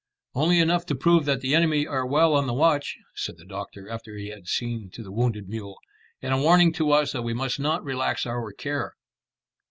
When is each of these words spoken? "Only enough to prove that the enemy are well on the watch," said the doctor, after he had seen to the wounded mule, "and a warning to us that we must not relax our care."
"Only 0.33 0.59
enough 0.59 0.87
to 0.87 0.95
prove 0.95 1.25
that 1.25 1.41
the 1.41 1.53
enemy 1.53 1.85
are 1.85 2.07
well 2.07 2.33
on 2.33 2.47
the 2.47 2.55
watch," 2.55 2.97
said 3.13 3.37
the 3.37 3.45
doctor, 3.45 3.87
after 3.87 4.17
he 4.17 4.29
had 4.29 4.47
seen 4.47 4.89
to 4.95 5.03
the 5.03 5.11
wounded 5.11 5.47
mule, 5.47 5.77
"and 6.23 6.33
a 6.33 6.39
warning 6.39 6.73
to 6.73 6.89
us 6.91 7.11
that 7.13 7.21
we 7.21 7.35
must 7.35 7.59
not 7.59 7.83
relax 7.83 8.25
our 8.25 8.51
care." 8.51 8.95